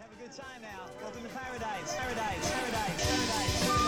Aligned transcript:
Have 0.00 0.10
a 0.12 0.22
good 0.22 0.32
time 0.32 0.62
now. 0.62 0.86
Welcome 1.02 1.22
to 1.24 1.28
paradise, 1.28 1.94
paradise, 1.94 2.50
paradise, 2.50 3.06
paradise. 3.06 3.79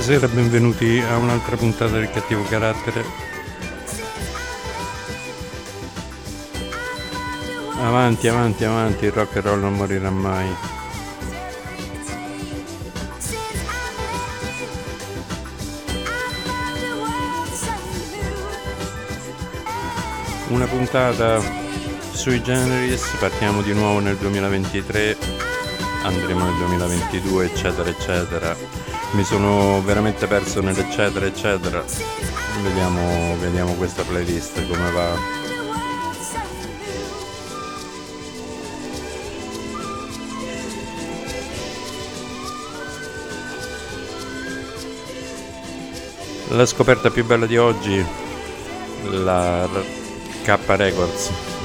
Buonasera 0.00 0.28
benvenuti 0.28 0.98
a 0.98 1.18
un'altra 1.18 1.56
puntata 1.56 1.92
del 1.92 2.10
cattivo 2.10 2.42
carattere. 2.44 3.04
Avanti, 7.82 8.26
avanti, 8.26 8.64
avanti, 8.64 9.04
il 9.04 9.12
rock 9.12 9.36
and 9.36 9.44
roll 9.44 9.60
non 9.60 9.74
morirà 9.74 10.08
mai. 10.08 10.48
Una 20.48 20.64
puntata 20.64 21.42
sui 22.12 22.42
generis, 22.42 23.04
partiamo 23.18 23.60
di 23.60 23.74
nuovo 23.74 23.98
nel 23.98 24.16
2023, 24.16 25.18
andremo 26.04 26.42
nel 26.42 26.56
2022, 26.56 27.44
eccetera, 27.44 27.90
eccetera 27.90 28.79
mi 29.12 29.24
sono 29.24 29.82
veramente 29.82 30.26
perso 30.26 30.60
nell'eccetera 30.60 31.26
eccetera 31.26 31.84
vediamo, 32.62 33.36
vediamo 33.38 33.74
questa 33.74 34.02
playlist 34.02 34.66
come 34.68 34.90
va 34.92 35.38
La 46.52 46.66
scoperta 46.66 47.10
più 47.10 47.24
bella 47.24 47.46
di 47.46 47.56
oggi, 47.56 48.04
la 49.04 49.68
K 50.42 50.58
Records. 50.66 51.59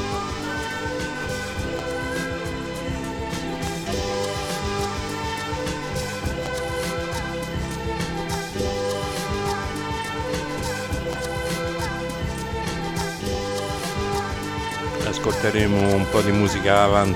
Ascolteremo 15.46 15.94
un 15.94 16.10
po' 16.10 16.22
di 16.22 16.32
musica 16.32 16.84
avant, 16.84 17.16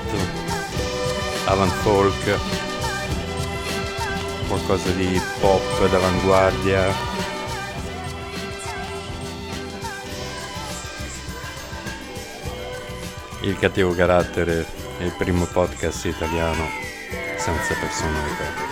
avant 1.46 1.72
folk, 1.82 2.38
qualcosa 4.46 4.90
di 4.92 5.20
pop 5.40 5.88
d'avanguardia. 5.88 6.94
Il 13.40 13.58
cattivo 13.58 13.94
carattere 13.94 14.64
è 14.98 15.02
il 15.02 15.14
primo 15.18 15.46
podcast 15.46 16.04
italiano 16.04 16.68
senza 17.36 17.74
personalità. 17.80 18.69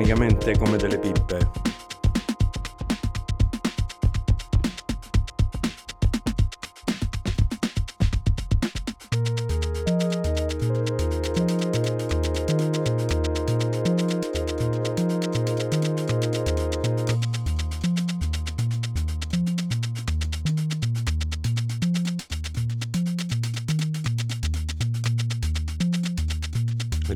Tecnicamente 0.00 0.56
come 0.56 0.78
delle 0.78 0.98
pippe. 0.98 1.68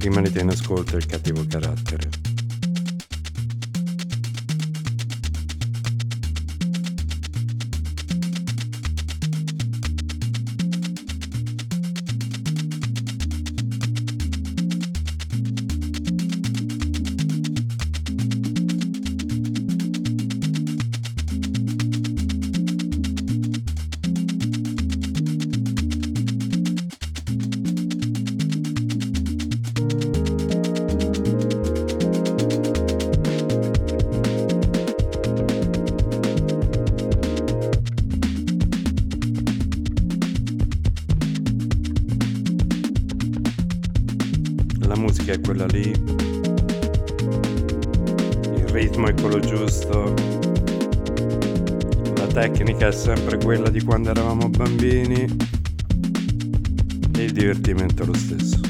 rimanete 0.04 0.40
in 0.40 0.50
ascolto 0.50 0.98
il 0.98 1.06
cattivo 1.06 1.46
carattere. 1.48 2.13
quella 45.64 45.66
lì. 45.66 45.90
Il 48.56 48.68
ritmo 48.68 49.08
è 49.08 49.14
quello 49.14 49.38
giusto. 49.40 50.14
La 52.16 52.26
tecnica 52.26 52.88
è 52.88 52.92
sempre 52.92 53.38
quella 53.38 53.70
di 53.70 53.82
quando 53.82 54.10
eravamo 54.10 54.48
bambini. 54.48 55.22
E 57.16 57.22
il 57.22 57.32
divertimento 57.32 58.02
è 58.02 58.06
lo 58.06 58.14
stesso. 58.14 58.63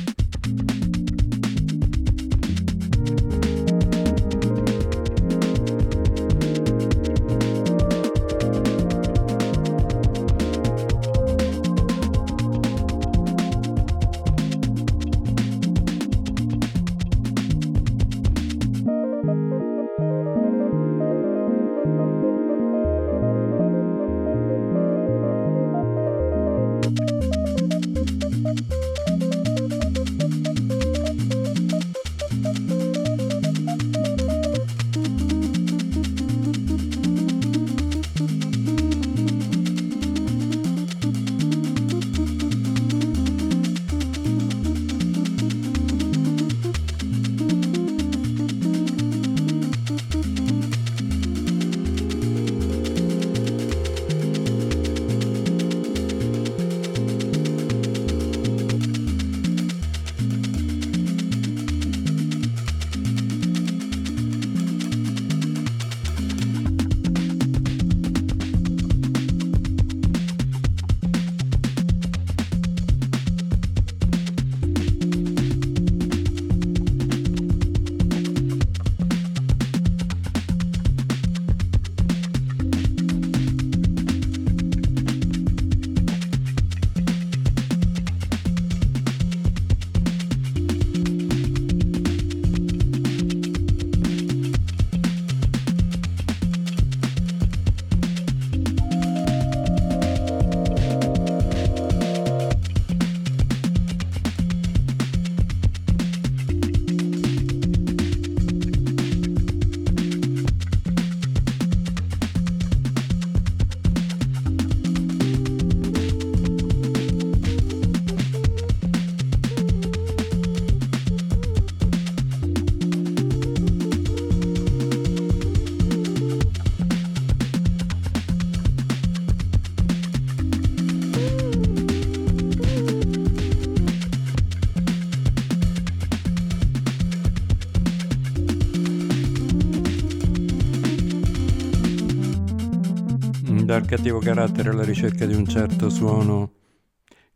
Dal 143.74 143.86
cattivo 143.86 144.20
carattere 144.20 144.70
alla 144.70 144.84
ricerca 144.84 145.26
di 145.26 145.34
un 145.34 145.48
certo 145.48 145.90
suono 145.90 146.52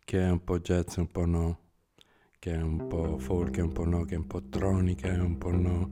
che 0.04 0.20
è 0.20 0.30
un 0.30 0.44
po' 0.44 0.60
jazz, 0.60 0.94
un 0.94 1.08
po' 1.08 1.26
no, 1.26 1.58
che 2.38 2.54
è 2.54 2.62
un 2.62 2.86
po' 2.86 3.18
folk, 3.18 3.56
un 3.60 3.72
po' 3.72 3.84
no, 3.84 4.04
che 4.04 4.14
è 4.14 4.18
un 4.18 4.26
po' 4.28 4.48
tronica, 4.48 5.08
un 5.20 5.36
po' 5.36 5.50
no. 5.50 5.90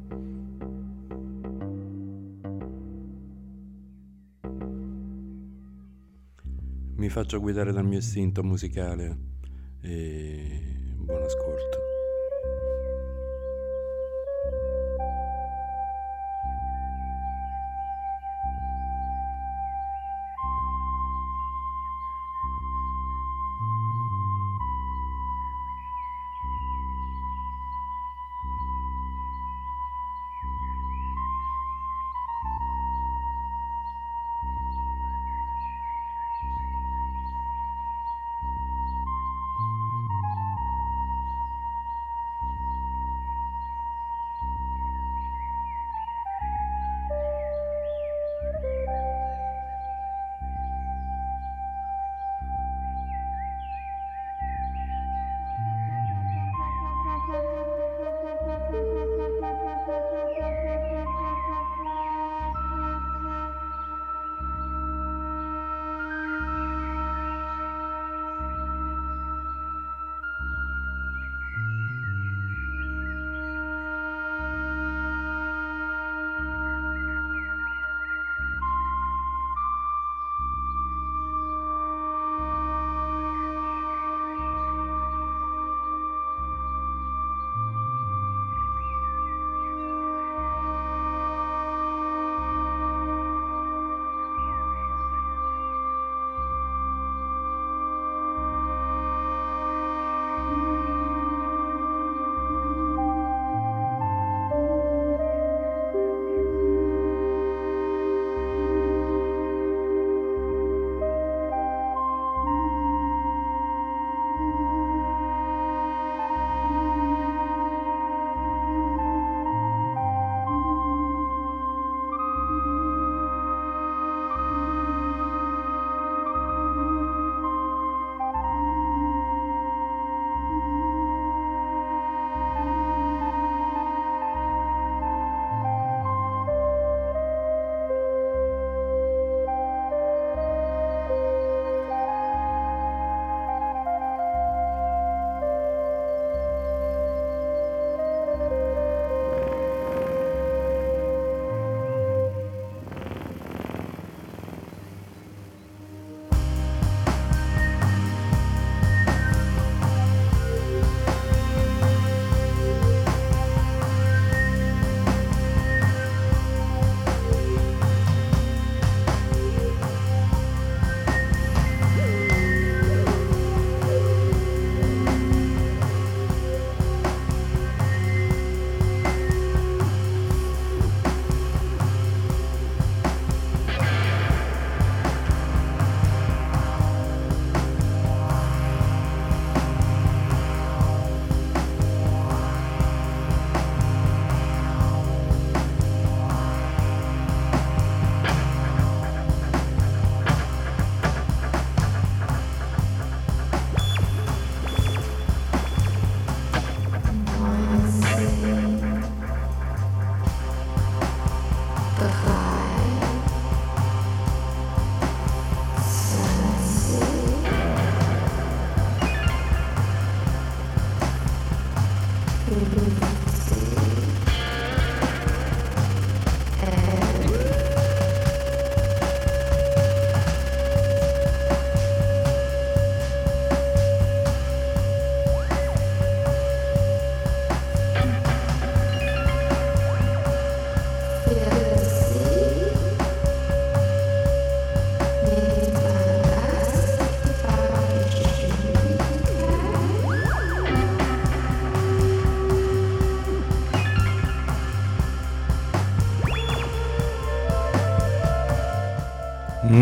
Mi 6.95 7.09
faccio 7.09 7.41
guidare 7.41 7.73
dal 7.73 7.85
mio 7.85 7.99
istinto 7.99 8.45
musicale 8.45 9.19
e 9.81 10.95
buon 10.97 11.23
ascolto. 11.23 11.86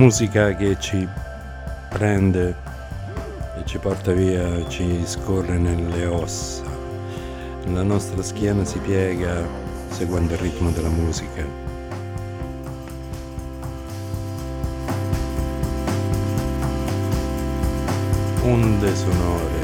Musica 0.04 0.54
che 0.54 0.76
ci 0.78 1.08
prende 1.88 2.54
e 3.56 3.64
ci 3.64 3.78
porta 3.78 4.12
via, 4.12 4.68
ci 4.68 5.00
scorre 5.06 5.56
nelle 5.56 6.04
ossa. 6.04 6.62
La 7.72 7.82
nostra 7.82 8.22
schiena 8.22 8.66
si 8.66 8.78
piega 8.80 9.42
seguendo 9.88 10.34
il 10.34 10.40
ritmo 10.40 10.70
della 10.72 10.90
musica. 10.90 11.42
Onde 18.42 18.94
sonore 18.94 19.63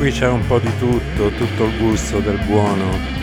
qui 0.00 0.10
c'è 0.10 0.28
un 0.28 0.46
po' 0.46 0.58
di 0.58 0.70
tutto, 0.78 1.28
tutto 1.28 1.64
il 1.64 1.76
gusto 1.76 2.20
del 2.20 2.42
buono. 2.46 3.19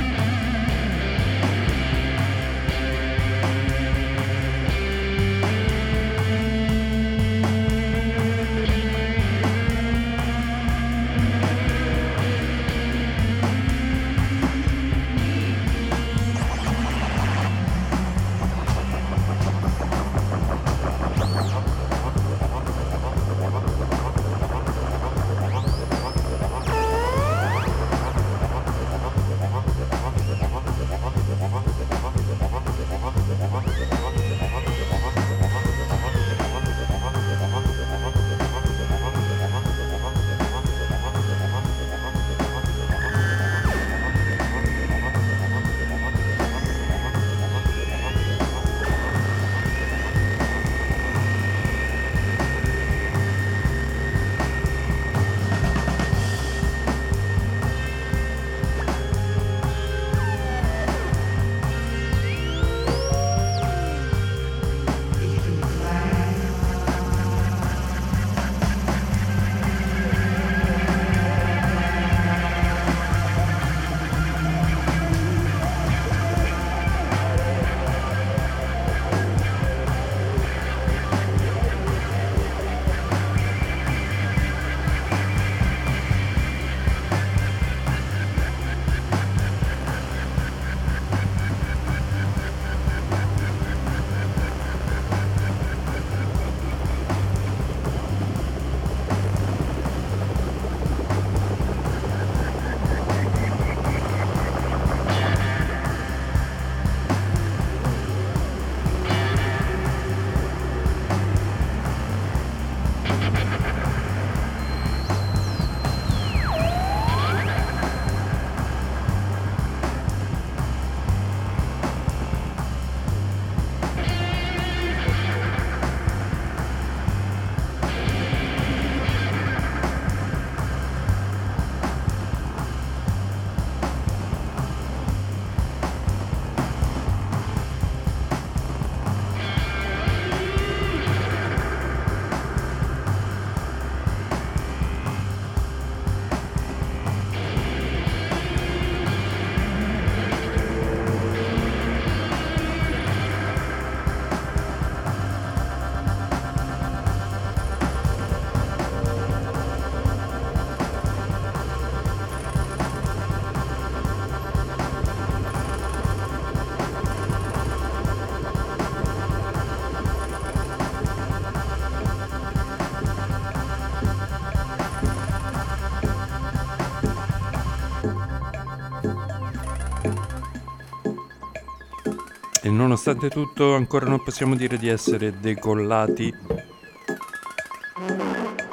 Nonostante 182.78 183.30
tutto 183.30 183.74
ancora 183.74 184.06
non 184.06 184.24
possiamo 184.24 184.56
dire 184.56 184.78
di 184.78 184.88
essere 184.88 185.40
decollati. 185.40 186.32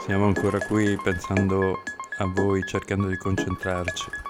Siamo 0.05 0.27
ancora 0.27 0.59
qui 0.59 0.97
pensando 1.03 1.83
a 2.19 2.27
voi, 2.27 2.63
cercando 2.67 3.09
di 3.09 3.17
concentrarci. 3.17 4.24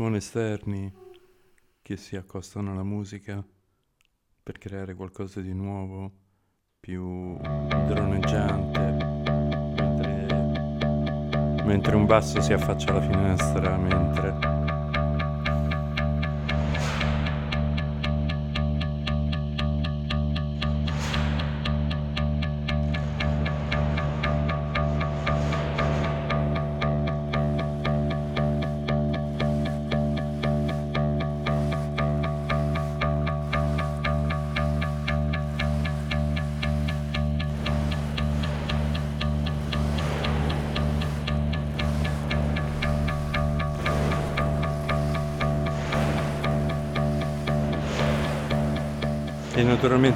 Suoni 0.00 0.16
esterni 0.16 0.90
che 1.82 1.98
si 1.98 2.16
accostano 2.16 2.72
alla 2.72 2.82
musica 2.82 3.44
per 4.42 4.56
creare 4.56 4.94
qualcosa 4.94 5.42
di 5.42 5.52
nuovo, 5.52 6.10
più 6.80 7.36
droneggiante, 7.36 8.80
mentre, 9.76 10.26
mentre 11.64 11.96
un 11.96 12.06
basso 12.06 12.40
si 12.40 12.54
affaccia 12.54 12.92
alla 12.92 13.02
finestra, 13.02 13.76
mentre... 13.76 14.59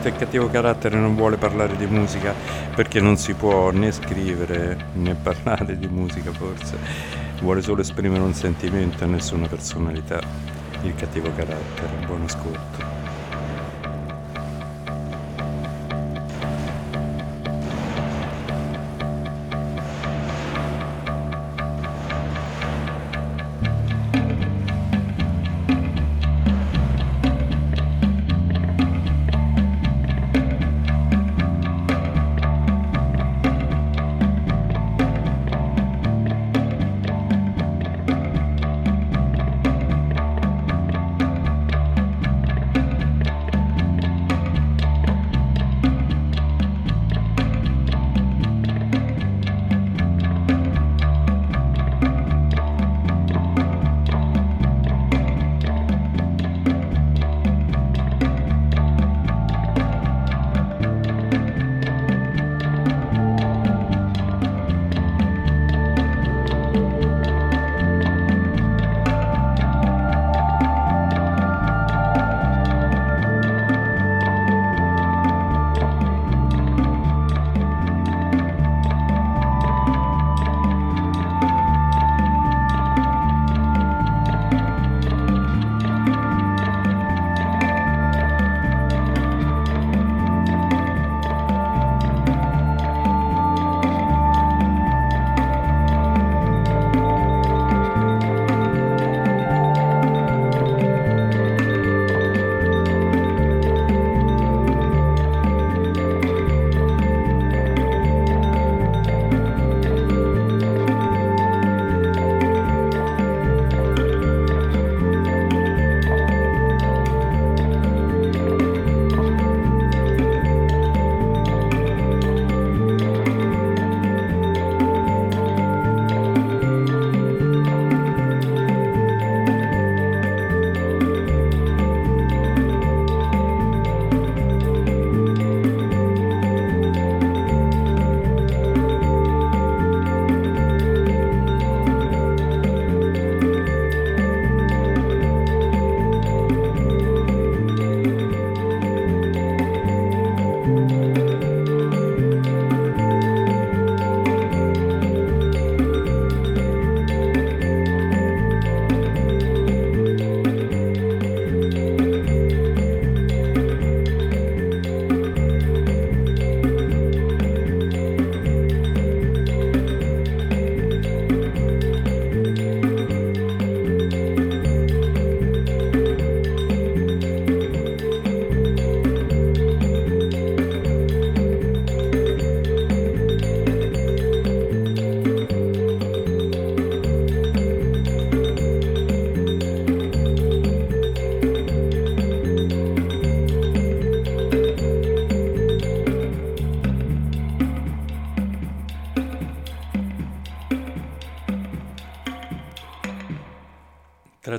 naturalmente 0.04 0.08
il 0.08 0.16
cattivo 0.16 0.48
carattere 0.48 0.96
non 0.98 1.14
vuole 1.14 1.36
parlare 1.36 1.76
di 1.76 1.86
musica 1.86 2.34
perché 2.74 3.00
non 3.00 3.16
si 3.16 3.32
può 3.34 3.70
né 3.70 3.90
scrivere 3.90 4.88
né 4.94 5.14
parlare 5.14 5.78
di 5.78 5.86
musica 5.86 6.30
forse, 6.32 6.76
vuole 7.40 7.62
solo 7.62 7.80
esprimere 7.80 8.22
un 8.22 8.34
sentimento 8.34 9.04
e 9.04 9.06
nessuna 9.06 9.46
personalità. 9.46 10.20
Il 10.82 10.94
cattivo 10.94 11.32
carattere, 11.34 12.06
buon 12.06 12.22
ascolto. 12.24 12.93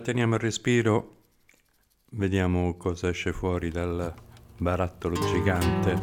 Tratteniamo 0.05 0.35
il 0.35 0.41
respiro, 0.41 1.15
vediamo 2.11 2.77
cosa 2.77 3.09
esce 3.09 3.33
fuori 3.33 3.71
dal 3.71 4.13
barattolo 4.55 5.15
gigante 5.15 5.99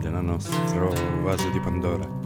del 0.00 0.20
nostro 0.22 0.92
vaso 1.20 1.50
di 1.50 1.58
Pandora. 1.58 2.21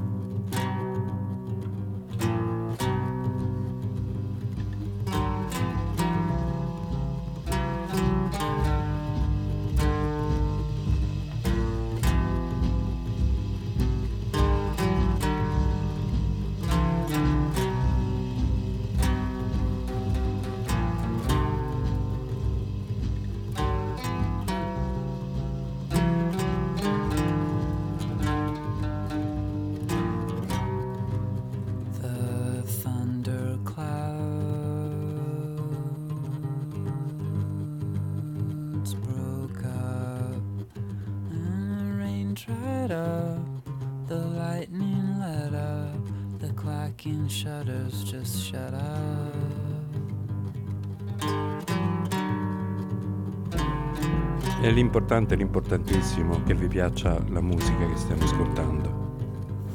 E 54.66 54.72
l'importante, 54.72 55.37
l'importantissimo, 55.37 56.42
che 56.42 56.52
vi 56.52 56.66
piaccia 56.66 57.22
la 57.29 57.40
musica 57.40 57.87
che 57.87 57.96
stiamo 57.96 58.24
ascoltando. 58.24 59.14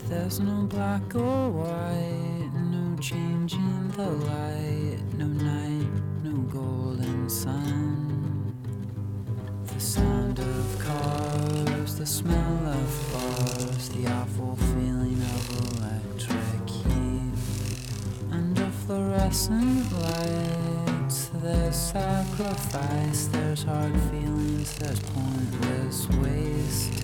There's 0.09 0.39
no 0.39 0.65
black 0.67 1.15
or 1.15 1.49
white, 1.49 2.51
no 2.69 2.93
changing 2.99 3.89
the 3.95 4.09
light, 4.25 4.99
no 5.15 5.27
night, 5.27 5.87
no 6.23 6.33
golden 6.51 7.29
sun. 7.29 8.53
The 9.73 9.79
sound 9.79 10.39
of 10.39 10.77
cars, 10.83 11.95
the 11.95 12.05
smell 12.05 12.59
of 12.65 13.13
bars, 13.13 13.87
the 13.91 14.07
awful 14.07 14.57
feeling 14.73 15.21
of 15.21 15.49
electric 15.79 16.67
heat. 16.67 17.31
Under 18.29 18.69
fluorescent 18.85 19.89
lights, 19.93 20.70
there's 21.41 21.75
sacrifice, 21.75 23.27
there's 23.27 23.63
hard 23.63 23.93
feelings, 24.11 24.77
there's 24.77 24.99
pointless 24.99 26.07
waste. 26.19 27.00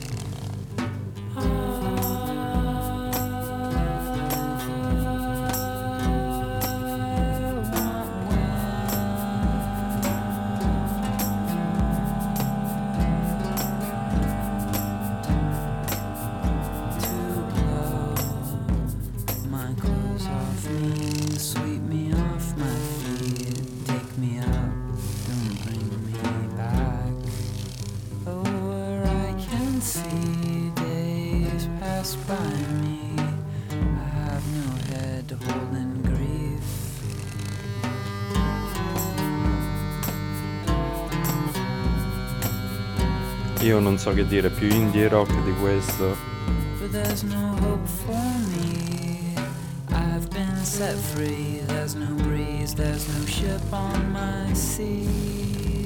So 44.08 44.14
che 44.14 44.26
dire, 44.26 44.50
più 44.50 44.70
indie 44.70 45.10
rock 45.10 45.34
di 45.44 45.52
questo. 45.60 46.16
But 46.80 46.92
there's 46.92 47.24
no 47.24 47.58
hope 47.60 47.86
for 47.86 48.16
me. 48.56 49.34
I've 49.90 50.30
been 50.30 50.64
set 50.64 50.96
free. 50.96 51.62
There's 51.68 51.94
no 51.94 52.14
breeze, 52.24 52.74
there's 52.74 53.06
no 53.10 53.26
ship 53.26 53.62
on 53.74 54.12
my 54.14 54.54
sea. 54.54 55.77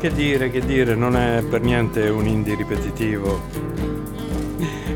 Che 0.00 0.10
dire, 0.14 0.50
che 0.50 0.60
dire, 0.60 0.94
non 0.94 1.14
è 1.14 1.44
per 1.44 1.60
niente 1.60 2.08
un 2.08 2.26
indie 2.26 2.54
ripetitivo. 2.54 3.38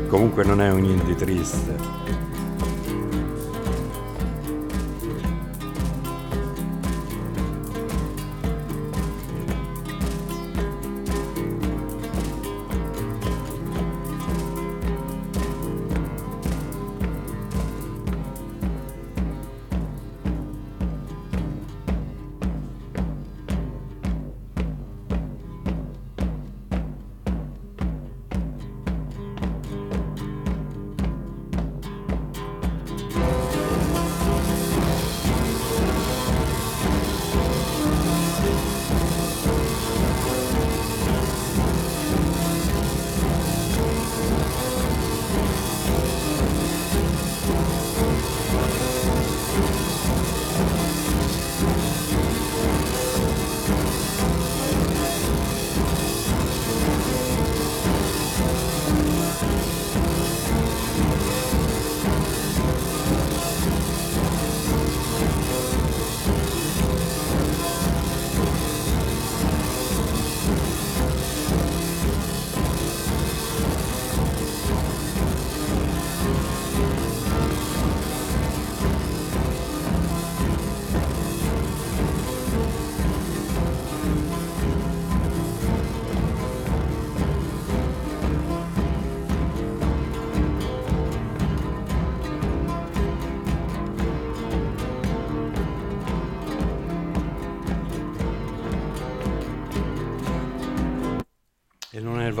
Comunque 0.07 0.43
non 0.43 0.59
è 0.59 0.71
un 0.71 0.83
indie 0.83 1.13
triste. 1.13 2.24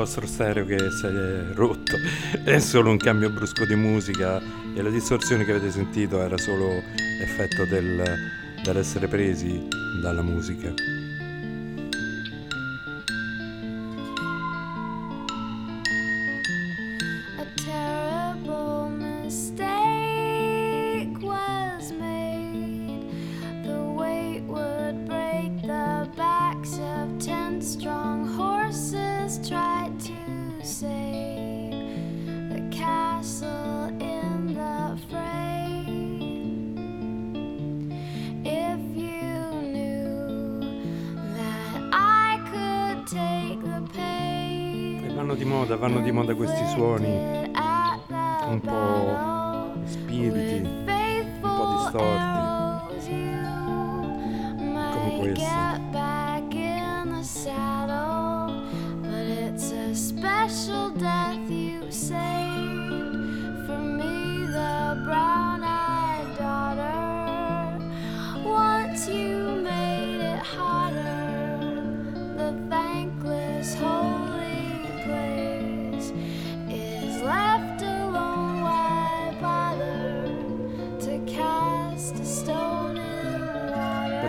Vostro 0.05 0.27
stereo 0.27 0.65
che 0.65 0.77
si 0.91 1.07
è 1.07 1.53
rotto, 1.55 1.97
è 2.43 2.59
solo 2.59 2.91
un 2.91 2.97
cambio 2.97 3.31
brusco 3.31 3.65
di 3.65 3.73
musica 3.73 4.39
e 4.75 4.81
la 4.83 4.91
distorsione 4.91 5.43
che 5.43 5.51
avete 5.51 5.71
sentito 5.71 6.21
era 6.21 6.37
solo 6.37 6.83
effetto 7.23 7.65
del, 7.65 8.03
dell'essere 8.63 9.07
presi 9.07 9.67
dalla 10.03 10.21
musica. 10.21 11.04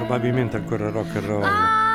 Probabilmente 0.06 0.56
ancora 0.56 0.88
rock 0.90 1.16
and 1.16 1.26
roll. 1.26 1.85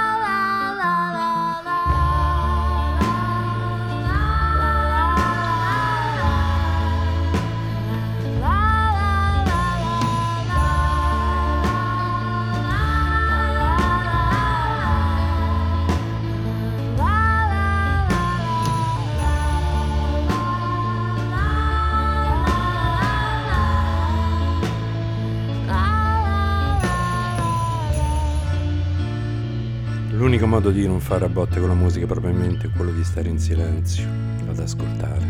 Modo 30.61 30.69
di 30.77 30.85
non 30.85 30.99
fare 30.99 31.25
a 31.25 31.27
botte 31.27 31.59
con 31.59 31.69
la 31.69 31.73
musica 31.73 32.05
probabilmente 32.05 32.67
è 32.67 32.69
quello 32.69 32.91
di 32.91 33.03
stare 33.03 33.27
in 33.27 33.39
silenzio 33.39 34.07
ad 34.47 34.59
ascoltare 34.59 35.25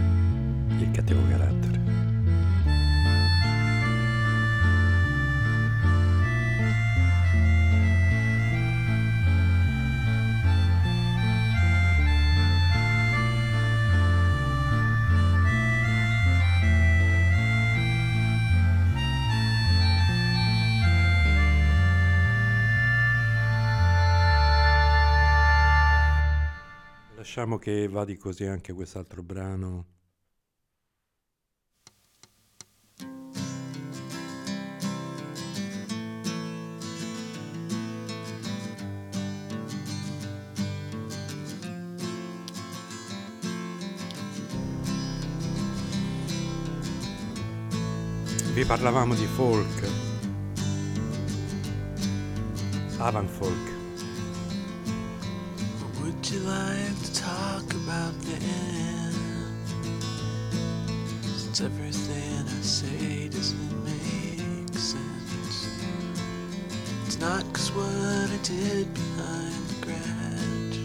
il 0.78 0.92
cattivo 0.92 1.22
carattere. 1.30 1.61
Che 27.62 27.88
vadi 27.88 28.18
così 28.18 28.46
anche 28.46 28.74
quest'altro 28.74 29.22
brano. 29.22 29.86
Vi 48.56 48.66
parlavamo 48.66 49.14
di 49.14 49.26
folk, 49.28 49.88
avant 52.98 53.30
folk. 53.30 53.70
Would 56.00 56.26
you 56.32 56.40
like 56.40 57.00
to 57.04 57.11
talk 57.42 57.74
about 57.74 58.14
the 58.28 58.38
end? 58.38 59.18
Since 61.42 61.62
everything 61.62 62.46
I 62.46 62.62
say 62.62 63.30
doesn't 63.30 63.74
make 63.84 64.74
sense. 64.78 65.58
It's 67.06 67.20
not 67.20 67.44
cause 67.54 67.72
what 67.72 68.30
I 68.38 68.40
did 68.44 68.86
behind 68.94 69.62
the 69.70 69.78
garage. 69.86 70.80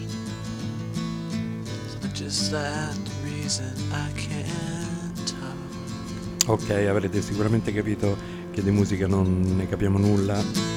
It's 1.85 1.97
not 2.03 2.15
just 2.15 2.51
that 2.53 2.95
the 3.05 3.17
reason 3.29 3.75
I 3.93 4.09
can't 4.17 5.19
talk. 5.27 6.49
Ok, 6.49 6.71
avrete 6.71 7.21
sicuramente 7.21 7.73
capito 7.73 8.17
che 8.51 8.63
di 8.63 8.71
musica 8.71 9.07
non 9.07 9.57
ne 9.57 9.69
capiamo 9.69 9.99
nulla 9.99 10.76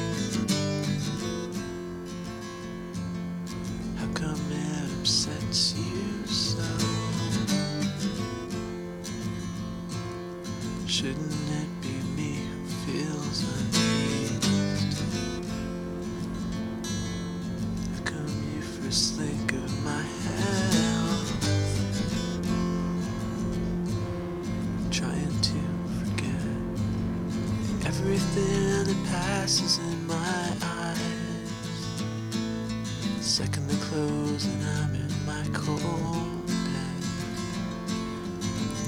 Second 33.39 33.69
the 33.69 33.85
close 33.85 34.45
and 34.47 34.63
I'm 34.65 34.95
in 34.95 35.25
my 35.25 35.45
cold 35.53 36.45
bed. 36.45 37.03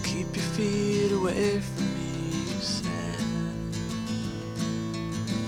Keep 0.03 0.35
your 0.35 0.43
feet 0.43 1.13
away 1.13 1.61
from 1.61 1.85
me, 1.95 2.31
you 2.51 2.59
said. 2.59 3.23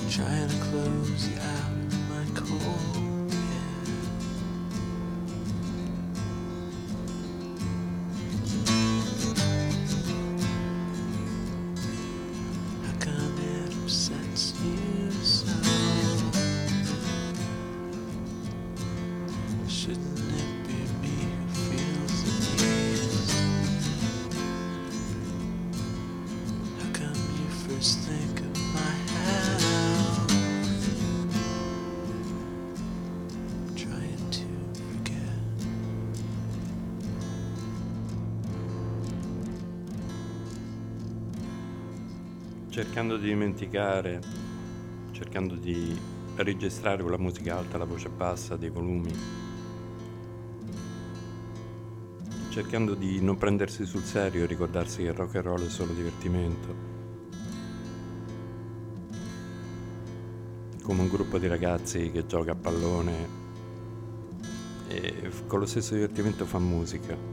Trying 0.10 0.48
to 0.48 0.56
close 0.68 1.28
you 1.28 1.38
out 1.38 1.72
of 1.92 2.00
my 2.12 2.26
cold. 2.34 3.13
Cercando 42.84 43.16
di 43.16 43.30
dimenticare, 43.30 44.20
cercando 45.12 45.56
di 45.56 45.98
registrare 46.36 47.02
con 47.02 47.12
la 47.12 47.18
musica 47.18 47.58
alta, 47.58 47.78
la 47.78 47.86
voce 47.86 48.10
bassa, 48.10 48.58
dei 48.58 48.70
volumi, 48.70 49.10
cercando 52.50 52.94
di 52.94 53.22
non 53.22 53.38
prendersi 53.38 53.86
sul 53.86 54.04
serio 54.04 54.44
e 54.44 54.48
ricordarsi 54.48 54.98
che 54.98 55.08
il 55.08 55.14
rock 55.14 55.36
and 55.36 55.46
roll 55.46 55.66
è 55.66 55.70
solo 55.70 55.94
divertimento. 55.94 56.76
Come 60.84 61.02
un 61.02 61.08
gruppo 61.08 61.38
di 61.38 61.48
ragazzi 61.48 62.12
che 62.12 62.26
gioca 62.26 62.52
a 62.52 62.56
pallone 62.56 63.42
e 64.90 65.32
con 65.48 65.60
lo 65.60 65.66
stesso 65.66 65.94
divertimento 65.94 66.46
fa 66.46 66.60
musica 66.60 67.33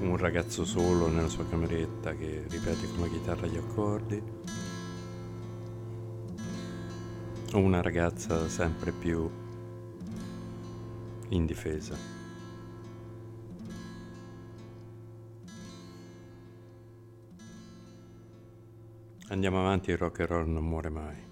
un 0.00 0.16
ragazzo 0.16 0.64
solo 0.64 1.08
nella 1.08 1.28
sua 1.28 1.46
cameretta 1.46 2.14
che 2.14 2.44
ripete 2.48 2.88
con 2.90 3.00
la 3.00 3.08
chitarra 3.08 3.46
gli 3.46 3.56
accordi, 3.56 4.22
o 7.52 7.58
una 7.58 7.82
ragazza 7.82 8.48
sempre 8.48 8.92
più 8.92 9.30
indifesa. 11.28 11.96
Andiamo 19.28 19.60
avanti, 19.60 19.90
il 19.90 19.96
rock 19.96 20.20
and 20.20 20.28
roll 20.28 20.48
non 20.48 20.64
muore 20.64 20.88
mai. 20.88 21.29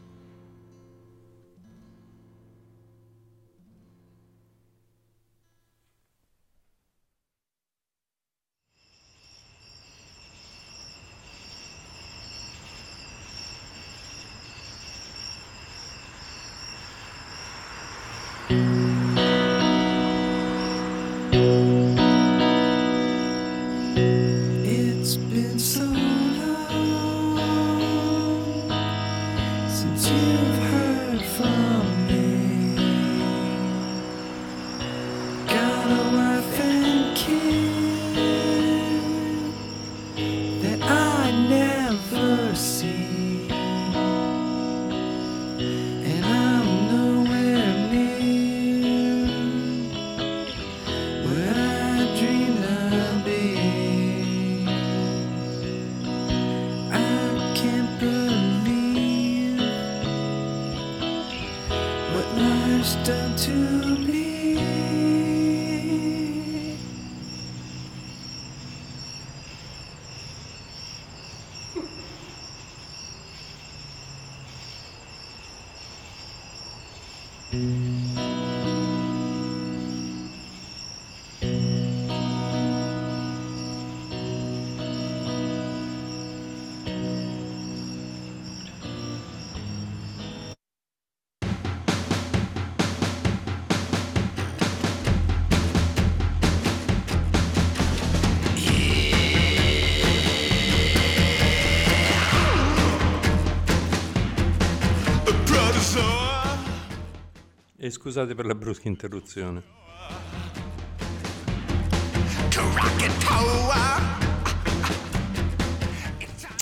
E 107.89 107.91
scusate 107.91 108.35
per 108.35 108.45
la 108.45 108.55
brusca 108.55 108.87
interruzione. 108.87 109.63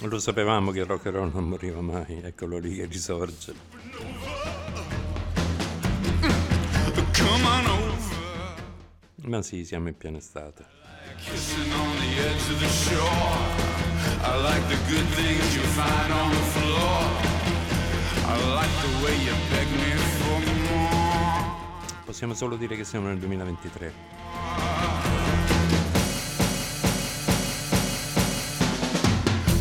Lo 0.03 0.21
sapevamo 0.21 0.71
che 0.71 0.79
il 0.79 0.85
rock 0.85 1.07
and 1.07 1.17
roll 1.17 1.33
non 1.35 1.49
moriva 1.49 1.81
mai, 1.81 2.21
eccolo 2.23 2.59
lì 2.59 2.77
che 2.77 2.85
risorge. 2.85 3.55
Ma 9.23 9.43
sì, 9.43 9.65
siamo 9.65 9.89
in 9.89 9.97
piena 9.97 10.19
estate. 10.19 10.65
I 18.29 18.37
like 18.53 18.71
the 18.81 18.89
way 19.03 19.17
you 19.25 19.35
beg 19.51 19.69
me. 19.79 19.96
Possiamo 22.07 22.35
solo 22.35 22.55
dire 22.55 22.77
che 22.77 22.85
siamo 22.85 23.09
nel 23.09 23.19
2023. 23.19 23.93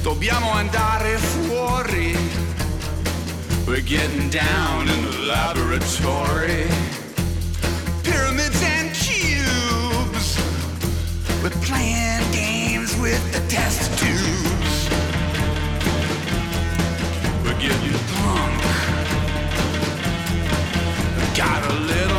Dobbiamo 0.03 0.51
andare 0.51 1.17
fuori. 1.17 2.15
We're 3.65 3.81
getting 3.81 4.29
down 4.29 4.87
in 4.87 5.09
the 5.09 5.17
laboratory. 5.25 6.67
Pyramids 8.03 8.61
and 8.61 8.91
cubes. 8.91 10.37
We're 11.41 11.49
playing 11.65 12.29
games 12.31 12.95
with 12.99 13.19
the 13.31 13.41
test 13.47 13.89
tubes. 13.97 14.87
We're 17.43 17.57
getting 17.57 17.97
drunk. 18.13 18.61
Got 21.35 21.65
a 21.69 21.73
little 21.73 22.14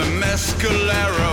the 0.00 0.06
mescalero. 0.20 1.32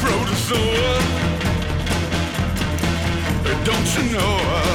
Protozoa, 0.00 0.94
don't 3.64 3.88
you 3.96 4.12
know? 4.12 4.73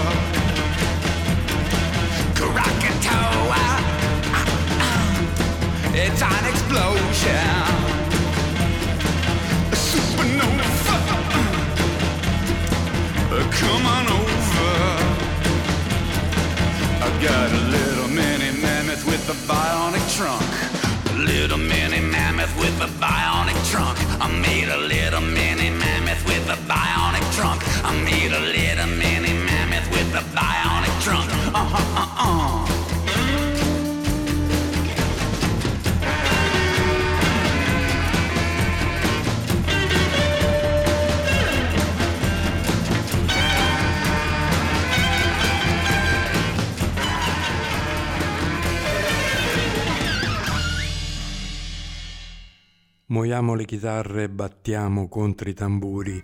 Muoviamo 53.39 53.55
le 53.55 53.65
chitarre 53.65 54.23
e 54.23 54.29
battiamo 54.29 55.07
contro 55.07 55.47
i 55.47 55.53
tamburi. 55.53 56.21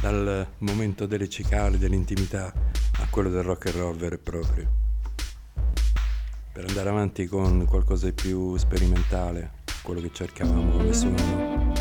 Dal 0.00 0.46
momento 0.60 1.04
delle 1.04 1.28
cicale, 1.28 1.76
dell'intimità, 1.76 2.46
a 2.46 3.06
quello 3.10 3.28
del 3.28 3.42
rock 3.42 3.66
and 3.66 3.76
roll 3.76 3.96
vero 3.96 4.14
e 4.14 4.18
proprio. 4.18 4.70
Per 6.54 6.64
andare 6.66 6.88
avanti 6.88 7.26
con 7.26 7.66
qualcosa 7.66 8.06
di 8.06 8.14
più 8.14 8.56
sperimentale, 8.56 9.50
quello 9.82 10.00
che 10.00 10.10
cercavamo 10.14 10.70
come 10.70 10.92
suono. 10.94 11.74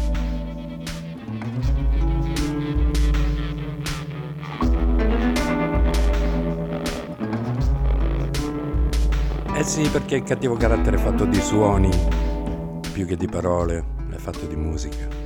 Eh 9.56 9.64
sì, 9.64 9.88
perché 9.88 10.18
il 10.18 10.24
cattivo 10.24 10.58
carattere 10.58 10.98
è 10.98 11.00
fatto 11.00 11.24
di 11.24 11.40
suoni 11.40 12.28
più 12.92 13.06
che 13.06 13.16
di 13.16 13.28
parole, 13.28 13.84
è 14.12 14.16
fatto 14.16 14.46
di 14.46 14.56
musica. 14.56 15.19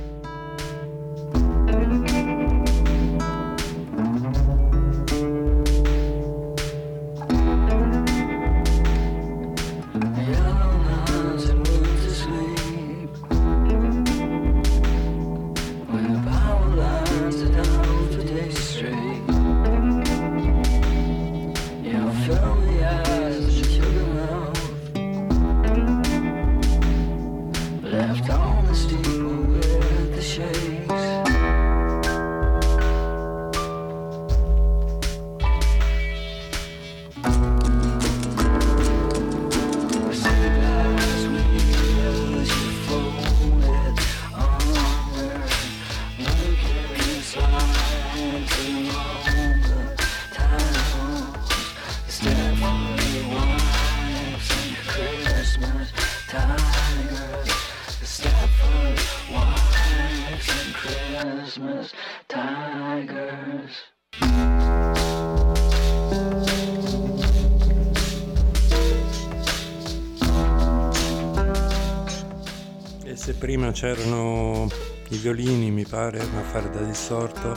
Prima 73.64 73.78
c'erano 73.78 74.68
i 75.08 75.16
violini, 75.16 75.70
mi 75.70 75.86
pare, 75.86 76.20
a 76.20 76.42
fare 76.42 76.68
da 76.68 76.80
distorto, 76.80 77.56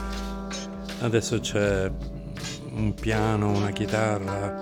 adesso 1.02 1.38
c'è 1.42 1.92
un 2.72 2.94
piano, 2.94 3.50
una 3.50 3.72
chitarra, 3.72 4.62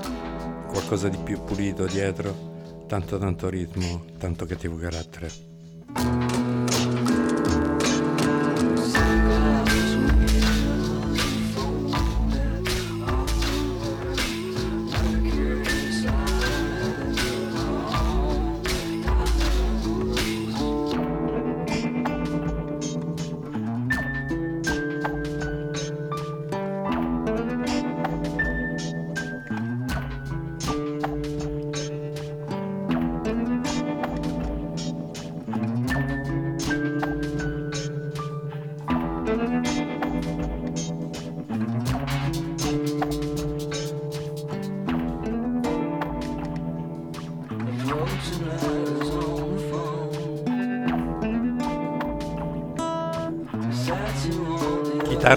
qualcosa 0.67 1.07
di 1.07 1.17
più 1.17 1.43
pulito 1.43 1.85
dietro, 1.85 2.85
tanto 2.87 3.19
tanto 3.19 3.47
ritmo, 3.47 4.05
tanto 4.17 4.47
cattivo 4.47 4.77
carattere. 4.77 6.64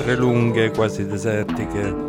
Chitarre 0.09 0.25
lunghe, 0.25 0.71
quasi 0.71 1.07
desertiche. 1.07 2.07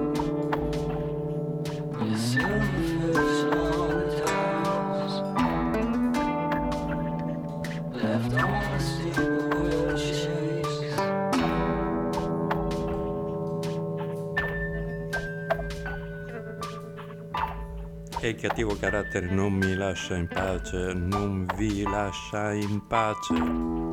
E 18.21 18.29
il 18.29 18.35
cattivo 18.35 18.77
carattere 18.79 19.27
non 19.29 19.51
mi 19.51 19.75
lascia 19.75 20.15
in 20.15 20.29
pace, 20.29 20.93
non 20.93 21.45
vi 21.57 21.83
lascia 21.83 22.53
in 22.53 22.81
pace. 22.87 23.88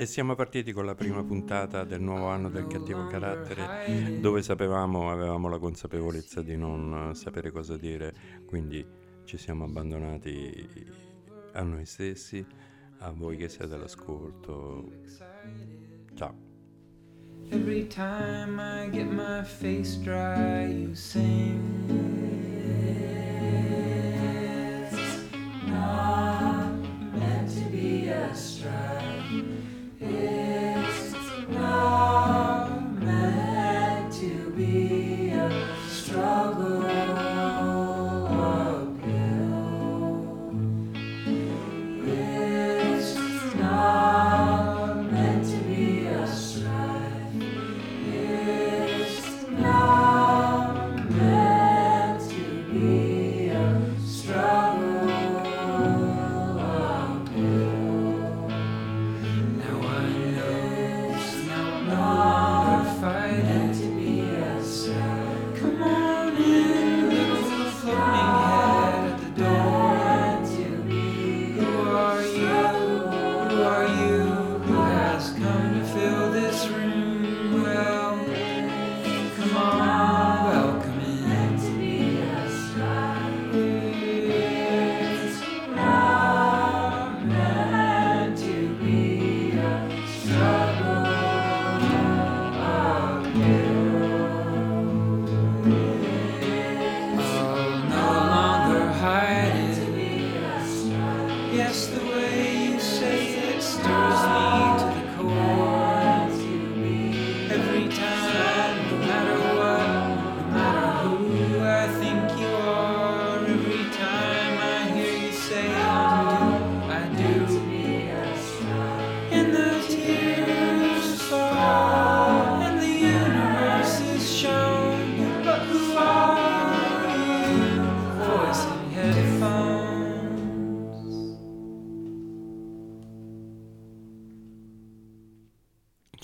E 0.00 0.06
siamo 0.06 0.34
partiti 0.34 0.72
con 0.72 0.86
la 0.86 0.94
prima 0.94 1.22
puntata 1.22 1.84
del 1.84 2.00
nuovo 2.00 2.28
anno 2.28 2.48
del 2.48 2.66
cattivo 2.68 3.06
carattere, 3.06 4.18
dove 4.18 4.40
sapevamo, 4.40 5.10
avevamo 5.10 5.50
la 5.50 5.58
consapevolezza 5.58 6.40
di 6.40 6.56
non 6.56 7.10
sapere 7.12 7.50
cosa 7.50 7.76
dire, 7.76 8.14
quindi 8.46 8.82
ci 9.24 9.36
siamo 9.36 9.64
abbandonati 9.64 10.66
a 11.52 11.62
noi 11.64 11.84
stessi, 11.84 12.42
a 13.00 13.10
voi 13.10 13.36
che 13.36 13.50
siete 13.50 13.74
all'ascolto. 13.74 14.90
Ciao. 16.14 16.34
Every 17.50 17.86
time 17.86 18.58
I 18.58 18.88
get 18.88 19.04
my 19.04 19.44
face 19.44 19.98
dry, 20.02 20.64
you 20.64 20.94
sing. 20.94 21.60
It's 24.86 24.96
not 25.66 26.72
meant 27.12 27.50
to 27.50 27.68
be 27.68 28.08
a 28.08 28.34
strife. 28.34 29.68
It's 30.02 31.14
not 31.50 32.39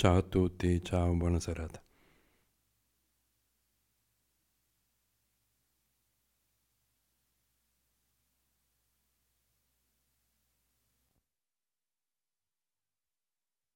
Ciao 0.06 0.18
a 0.18 0.22
tutti, 0.22 0.80
ciao, 0.84 1.12
buona 1.16 1.40
serata. 1.40 1.82